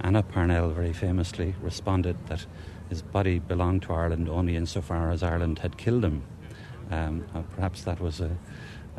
[0.00, 2.44] Anna Parnell very famously responded that
[2.90, 6.22] his body belonged to Ireland only insofar as Ireland had killed him.
[6.90, 8.30] Um, uh, perhaps that was a,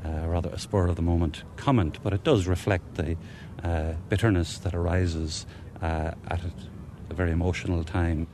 [0.06, 3.18] uh, rather a spur of the moment comment, but it does reflect the
[3.64, 5.46] uh, bitterness that arises
[5.82, 6.42] uh, at
[7.10, 8.28] a very emotional time.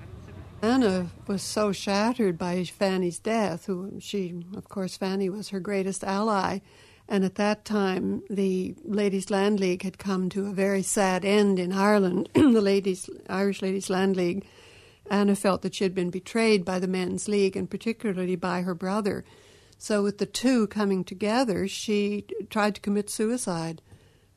[0.62, 6.04] Anna was so shattered by Fanny's death, who she, of course, Fanny was her greatest
[6.04, 6.60] ally.
[7.08, 11.60] And at that time, the Ladies Land League had come to a very sad end
[11.60, 12.30] in Ireland.
[12.34, 14.46] the ladies, Irish Ladies Land League.
[15.10, 18.76] Anna felt that she had been betrayed by the Men's League, and particularly by her
[18.76, 19.26] brother.
[19.84, 23.82] So, with the two coming together, she tried to commit suicide.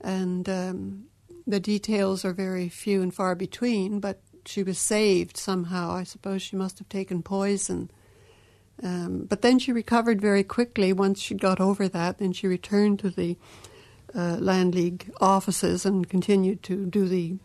[0.01, 1.05] And um,
[1.47, 5.91] the details are very few and far between, but she was saved somehow.
[5.91, 7.91] I suppose she must have taken poison.
[8.83, 12.17] Um, but then she recovered very quickly once she got over that.
[12.17, 13.37] Then she returned to the
[14.15, 17.37] uh, Land League offices and continued to do the,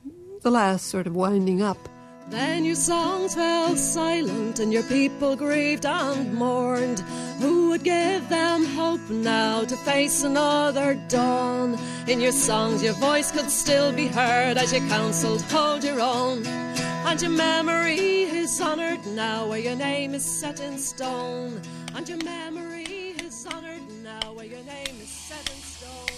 [0.41, 1.89] the last sort of winding up.
[2.29, 6.99] Then your songs fell silent and your people grieved and mourned.
[7.39, 11.79] Who would give them hope now to face another dawn?
[12.07, 16.45] In your songs, your voice could still be heard as you counselled, hold your own.
[16.45, 21.59] And your memory is honoured now where your name is set in stone.
[21.95, 26.17] And your memory is honoured now where your name is set in stone.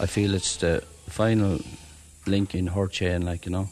[0.00, 1.60] I feel it's the final
[2.26, 3.68] link in her chain, like, you know,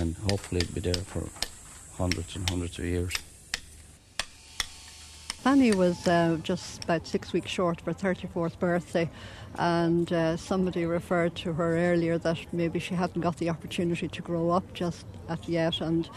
[0.00, 1.28] and hopefully it'll be there for
[1.96, 3.14] hundreds and hundreds of years.
[5.46, 9.08] Fanny was uh, just about six weeks short of her 34th birthday,
[9.58, 14.22] and uh, somebody referred to her earlier that maybe she hadn't got the opportunity to
[14.22, 16.10] grow up just at yet, and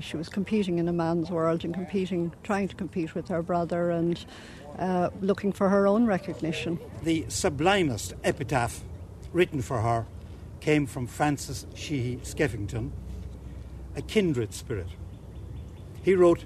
[0.00, 3.92] she was competing in a man's world and competing, trying to compete with her brother
[3.92, 4.24] and
[4.78, 6.78] uh, looking for her own recognition.
[7.04, 8.82] The sublimest epitaph
[9.32, 10.06] written for her
[10.60, 12.90] came from Francis Sheehy Skeffington,
[13.96, 14.88] a kindred spirit.
[16.02, 16.44] He wrote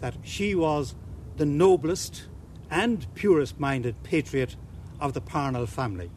[0.00, 0.94] that she was
[1.36, 2.26] the noblest
[2.70, 4.56] and purest minded patriot
[5.00, 6.10] of the Parnell family.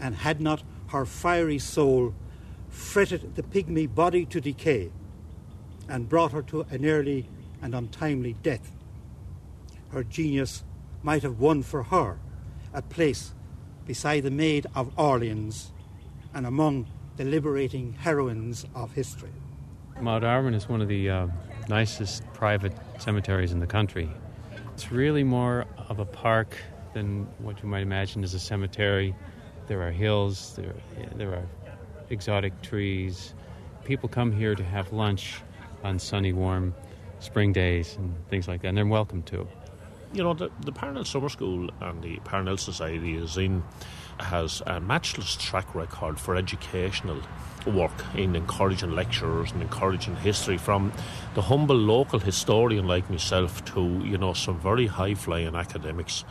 [0.00, 2.14] And had not her fiery soul
[2.68, 4.90] fretted the pygmy body to decay
[5.88, 7.28] and brought her to an early
[7.62, 8.72] and untimely death,
[9.90, 10.64] her genius
[11.02, 12.18] might have won for her
[12.72, 13.34] a place
[13.86, 15.72] beside the Maid of Orleans
[16.32, 19.30] and among the liberating heroines of history.
[20.00, 21.28] Mount Auburn is one of the uh,
[21.68, 24.10] nicest private cemeteries in the country.
[24.72, 26.56] It's really more of a park
[26.92, 29.14] than what you might imagine as a cemetery.
[29.68, 30.74] There are hills, there,
[31.14, 31.46] there are
[32.10, 33.34] exotic trees.
[33.84, 35.36] People come here to have lunch
[35.84, 36.74] on sunny, warm
[37.20, 39.46] spring days and things like that, and they're welcome to.
[40.12, 43.62] You know, the, the Parnell Summer School and the Parnell Society is in
[44.20, 47.20] has a matchless track record for educational
[47.66, 50.92] work in encouraging lecturers and encouraging history from
[51.34, 56.24] the humble local historian like myself to you know some very high flying academics.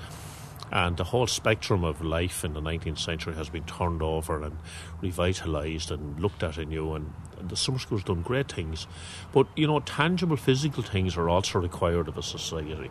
[0.72, 4.58] And the whole spectrum of life in the 19th century has been turned over and
[5.04, 8.88] revitalised and looked at anew and, and the summer school's done great things.
[9.32, 12.90] But you know tangible physical things are also required of a society.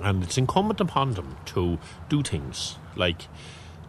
[0.00, 3.28] And it's incumbent upon them to do things like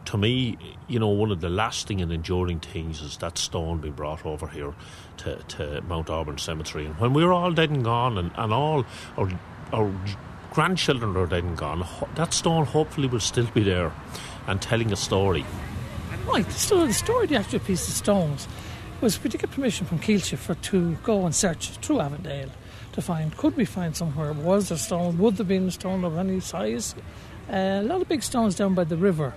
[0.05, 3.93] to me, you know, one of the lasting and enduring things is that stone being
[3.93, 4.73] brought over here
[5.17, 6.85] to, to Mount Auburn Cemetery.
[6.85, 8.85] And when we're all dead and gone, and, and all
[9.17, 9.29] our,
[9.71, 9.91] our
[10.51, 13.93] grandchildren are dead and gone, that stone hopefully will still be there
[14.47, 15.45] and telling a story.
[16.27, 18.47] Right, so the story of the actual piece of stones
[19.01, 22.49] was we did get permission from Coillte for to go and search through Avondale
[22.93, 26.15] to find could we find somewhere was there stone would there been a stone of
[26.15, 26.95] any size
[27.51, 29.33] uh, a lot of big stones down by the river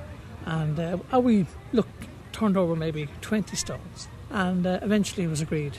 [0.46, 4.08] and uh, we looked, turned over maybe 20 stones.
[4.30, 5.78] And uh, eventually it was agreed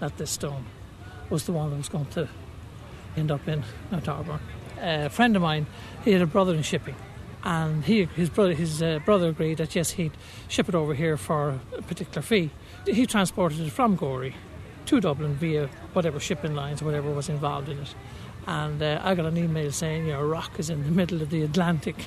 [0.00, 0.66] that this stone
[1.30, 2.28] was the one that was going to
[3.16, 4.08] end up in Mount
[4.80, 5.66] a friend of mine,
[6.04, 6.94] he had a brother in shipping,
[7.44, 10.12] and he, his brother, his uh, brother agreed that yes, he'd
[10.48, 12.50] ship it over here for a particular fee.
[12.86, 14.34] He transported it from Gorey
[14.86, 17.94] to Dublin via whatever shipping lines, whatever was involved in it.
[18.46, 21.30] And uh, I got an email saying your know, rock is in the middle of
[21.30, 22.06] the Atlantic,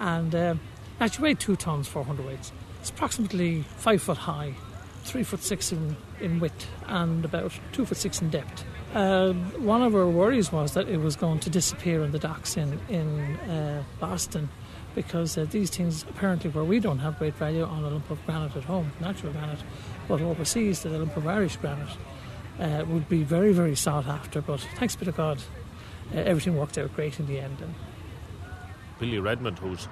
[0.00, 0.54] and uh,
[1.00, 2.52] Actually, weighed two tons, 400 weights.
[2.80, 4.54] It's approximately five foot high,
[5.04, 8.64] three foot six in, in width, and about two foot six in depth.
[8.94, 12.56] Uh, one of our worries was that it was going to disappear in the docks
[12.56, 14.48] in in uh, Boston,
[14.94, 18.24] because uh, these things apparently, where we don't have great value on a lump of
[18.26, 19.62] granite at home, natural granite,
[20.08, 21.96] but overseas, the lump of Irish granite
[22.58, 24.40] uh, would be very, very sought after.
[24.40, 25.42] But thanks be to God,
[26.14, 27.60] uh, everything worked out great in the end.
[27.60, 27.74] And
[28.98, 29.88] Billy Redmond, who's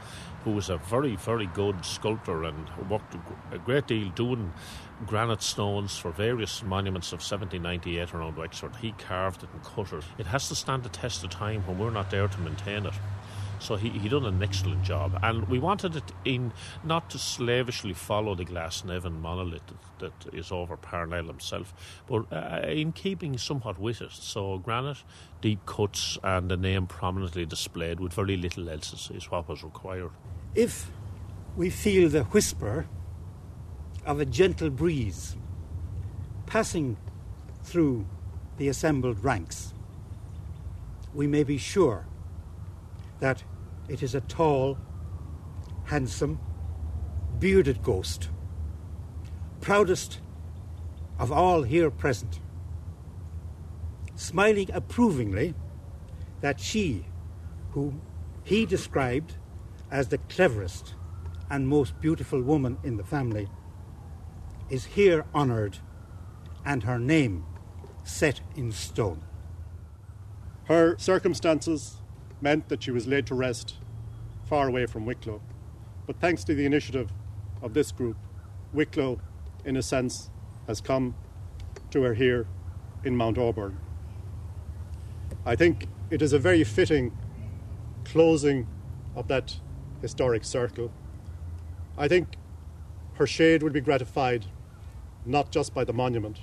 [0.46, 3.16] who was a very, very good sculptor and worked
[3.50, 4.52] a great deal doing
[5.04, 8.76] granite stones for various monuments of 1798 around Wexford.
[8.76, 10.04] He carved it and cut it.
[10.18, 12.94] It has to stand the test of time when we're not there to maintain it.
[13.58, 15.18] So he, he done an excellent job.
[15.20, 16.52] And we wanted it in
[16.84, 19.62] not to slavishly follow the Glasnevin monolith
[19.98, 21.74] that, that is over Parnell himself,
[22.06, 24.12] but uh, in keeping somewhat with it.
[24.12, 25.02] So granite,
[25.40, 29.64] deep cuts, and the name prominently displayed with very little else is, is what was
[29.64, 30.12] required.
[30.56, 30.90] If
[31.54, 32.86] we feel the whisper
[34.06, 35.36] of a gentle breeze
[36.46, 36.96] passing
[37.62, 38.06] through
[38.56, 39.74] the assembled ranks,
[41.12, 42.06] we may be sure
[43.20, 43.44] that
[43.86, 44.78] it is a tall,
[45.84, 46.40] handsome,
[47.38, 48.30] bearded ghost,
[49.60, 50.20] proudest
[51.18, 52.40] of all here present,
[54.14, 55.52] smiling approvingly
[56.40, 57.04] that she,
[57.72, 58.00] whom
[58.42, 59.34] he described
[59.90, 60.94] as the cleverest
[61.50, 63.48] and most beautiful woman in the family,
[64.68, 65.78] is here honoured
[66.64, 67.44] and her name
[68.02, 69.22] set in stone.
[70.64, 72.02] Her circumstances
[72.40, 73.76] meant that she was laid to rest
[74.44, 75.40] far away from Wicklow.
[76.06, 77.10] But thanks to the initiative
[77.62, 78.16] of this group,
[78.72, 79.20] Wicklow,
[79.64, 80.30] in a sense,
[80.66, 81.14] has come
[81.90, 82.46] to her here
[83.04, 83.78] in Mount Auburn.
[85.44, 87.16] I think it is a very fitting
[88.04, 88.66] closing
[89.14, 89.58] of that
[90.02, 90.90] historic circle.
[91.98, 92.36] I think
[93.14, 94.46] her shade would be gratified
[95.24, 96.40] not just by the monument,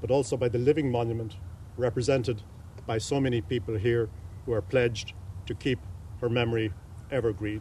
[0.00, 1.36] but also by the living monument
[1.76, 2.42] represented
[2.86, 4.08] by so many people here
[4.44, 5.12] who are pledged
[5.46, 5.78] to keep
[6.20, 6.72] her memory
[7.10, 7.60] evergreen.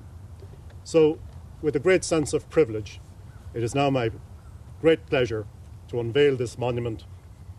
[0.83, 1.19] So,
[1.61, 2.99] with a great sense of privilege,
[3.53, 4.11] it is now my
[4.81, 5.45] great pleasure
[5.89, 7.05] to unveil this monument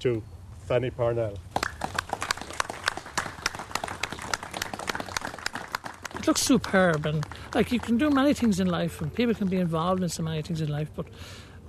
[0.01, 0.23] to
[0.59, 1.39] Fanny Parnell.
[6.29, 9.57] Looks superb, and like you can do many things in life, and people can be
[9.57, 10.91] involved in so many things in life.
[10.95, 11.07] But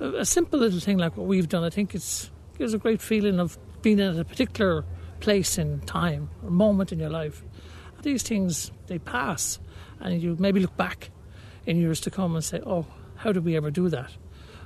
[0.01, 3.39] a simple little thing like what we've done, I think it's gives a great feeling
[3.39, 4.83] of being at a particular
[5.21, 7.41] place in time or moment in your life.
[8.01, 9.59] These things they pass,
[10.01, 11.09] and you maybe look back
[11.65, 12.85] in years to come and say, "Oh,
[13.15, 14.11] how did we ever do that?"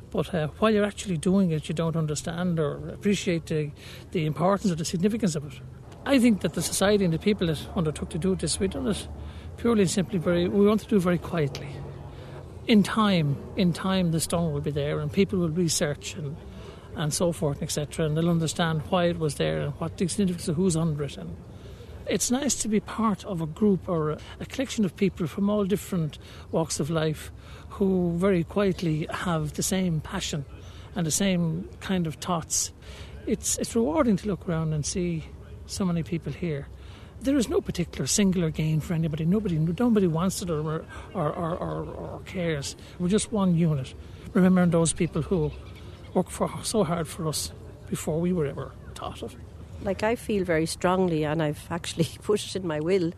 [0.09, 3.71] But uh, while you're actually doing it, you don't understand or appreciate the,
[4.11, 5.59] the importance or the significance of it.
[6.05, 8.87] I think that the society and the people that undertook to do this, we've done
[8.87, 9.07] it
[9.57, 10.47] purely and simply very.
[10.47, 11.69] We want to do very quietly.
[12.67, 16.35] In time, in time, the stone will be there, and people will research and
[16.95, 18.05] and so forth, etc.
[18.05, 21.17] And they'll understand why it was there and what the significance of who's under it.
[21.17, 21.35] And
[22.07, 25.49] it's nice to be part of a group or a, a collection of people from
[25.49, 26.19] all different
[26.51, 27.31] walks of life
[27.69, 30.45] who very quietly have the same passion
[30.95, 32.71] and the same kind of thoughts.
[33.25, 35.25] It's it's rewarding to look around and see
[35.65, 36.67] so many people here.
[37.23, 39.23] There is no particular singular gain for anybody.
[39.23, 42.75] Nobody nobody wants it or or, or, or, cares.
[42.99, 43.93] We're just one unit.
[44.33, 45.51] Remembering those people who
[46.13, 47.53] worked for so hard for us
[47.89, 49.35] before we were ever taught it.
[49.83, 53.13] Like I feel very strongly, and I've actually put it in my will.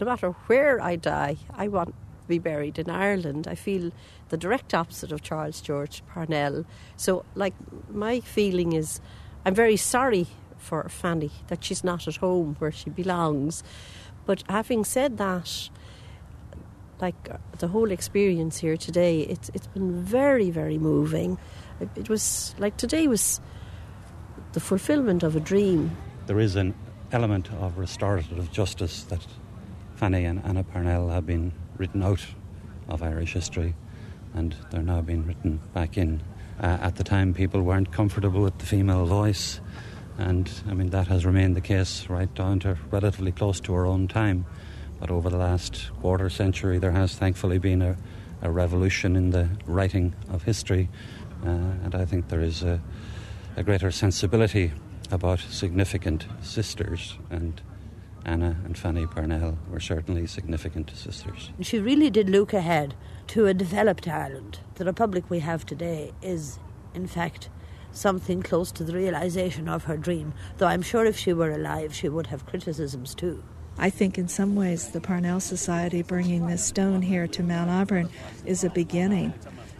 [0.00, 1.94] No matter where I die, I want to
[2.26, 3.46] be buried in Ireland.
[3.46, 3.92] I feel
[4.30, 6.64] the direct opposite of Charles George Parnell.
[6.96, 7.54] So, like,
[7.90, 9.00] my feeling is,
[9.44, 10.28] I'm very sorry
[10.64, 13.62] for Fanny that she's not at home where she belongs.
[14.26, 15.68] But having said that,
[17.00, 21.38] like the whole experience here today, it's it's been very very moving.
[21.96, 23.40] It was like today was
[24.52, 25.90] the fulfillment of a dream.
[26.26, 26.74] There is an
[27.12, 29.26] element of restorative justice that
[29.96, 32.24] Fanny and Anna Parnell have been written out
[32.88, 33.74] of Irish history
[34.34, 36.20] and they're now being written back in.
[36.60, 39.60] Uh, at the time, people weren't comfortable with the female voice,
[40.18, 43.86] and I mean, that has remained the case right down to relatively close to our
[43.86, 44.46] own time.
[45.00, 47.96] But over the last quarter century, there has thankfully been a,
[48.42, 50.88] a revolution in the writing of history
[51.44, 51.48] uh,
[51.84, 52.80] and I think there is a,
[53.56, 54.72] a greater sensibility
[55.10, 57.60] about significant sisters and
[58.24, 61.50] Anna and Fanny Parnell were certainly significant sisters.
[61.60, 62.94] She really did look ahead
[63.28, 64.60] to a developed Ireland.
[64.76, 66.58] The republic we have today is,
[66.94, 67.50] in fact,
[67.94, 71.94] something close to the realization of her dream, though I'm sure if she were alive,
[71.94, 73.42] she would have criticisms too.
[73.78, 78.08] I think in some ways the Parnell Society bringing this stone here to Mount Auburn
[78.44, 79.32] is a beginning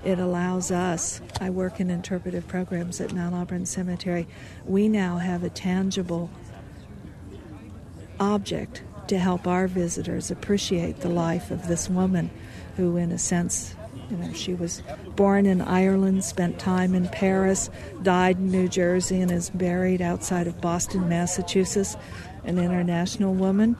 [0.04, 4.28] it allows us, I work in interpretive programs at Mount Auburn Cemetery,
[4.66, 6.30] we now have a tangible
[8.20, 12.30] object to help our visitors appreciate the life of this woman
[12.76, 13.74] who, in a sense,
[14.10, 14.82] you know, she was
[15.16, 17.70] born in Ireland, spent time in Paris,
[18.02, 21.96] died in New Jersey, and is buried outside of Boston, Massachusetts,
[22.44, 23.76] an international woman.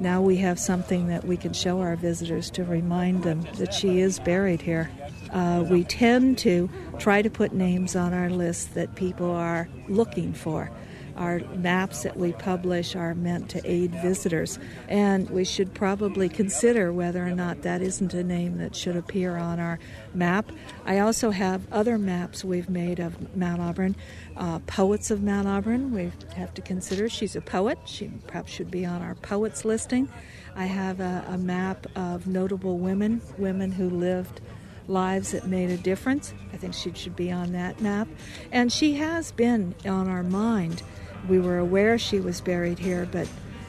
[0.00, 4.00] Now we have something that we can show our visitors to remind them that she
[4.00, 4.90] is buried here.
[5.32, 6.68] Uh, we tend to
[6.98, 10.70] try to put names on our list that people are looking for.
[11.16, 14.58] Our maps that we publish are meant to aid visitors,
[14.88, 19.36] and we should probably consider whether or not that isn't a name that should appear
[19.36, 19.78] on our
[20.14, 20.50] map.
[20.84, 23.96] I also have other maps we've made of Mount Auburn.
[24.36, 27.08] Uh, poets of Mount Auburn, we have to consider.
[27.08, 27.78] She's a poet.
[27.84, 30.08] She perhaps should be on our poets listing.
[30.56, 34.40] I have a, a map of notable women, women who lived
[34.86, 36.34] lives that made a difference.
[36.52, 38.08] I think she should be on that map.
[38.52, 40.82] And she has been on our mind.
[41.28, 43.26] We were aware she was buried here, but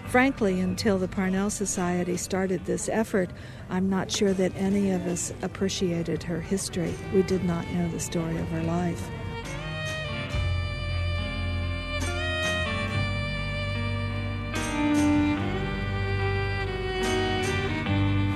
[0.08, 3.30] frankly, until the Parnell Society started this effort,
[3.70, 6.94] I'm not sure that any of us appreciated her history.
[7.14, 9.10] We did not know the story of her life.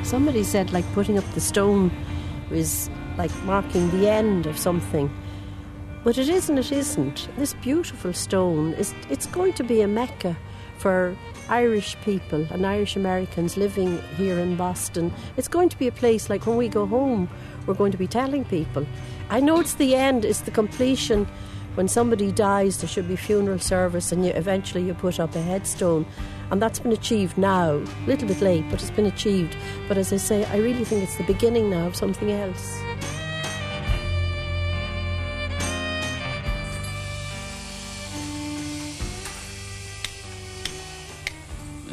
[0.03, 1.91] Somebody said, like, putting up the stone
[2.49, 5.11] was like marking the end of something.
[6.03, 7.27] But it isn't, it isn't.
[7.37, 10.37] This beautiful stone is it's going to be a mecca
[10.77, 11.15] for
[11.49, 15.13] Irish people and Irish Americans living here in Boston.
[15.35, 17.29] It's going to be a place like when we go home,
[17.65, 18.85] we're going to be telling people.
[19.29, 21.27] I know it's the end, it's the completion.
[21.75, 25.41] When somebody dies, there should be funeral service, and you, eventually you put up a
[25.41, 26.05] headstone
[26.51, 27.73] and that's been achieved now.
[27.73, 29.55] A little bit late, but it's been achieved.
[29.87, 32.79] But as I say, I really think it's the beginning now of something else.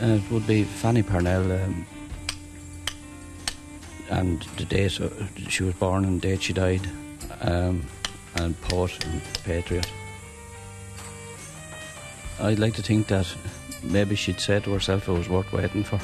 [0.03, 1.87] Uh, it would be Fanny Parnell, um,
[4.11, 5.09] and the date uh,
[5.49, 6.87] she was born and the date she died,
[7.41, 7.83] um,
[8.37, 9.91] and poet and patriot.
[12.41, 13.27] I'd like to think that
[13.83, 15.99] maybe she'd say to herself it was worth waiting for.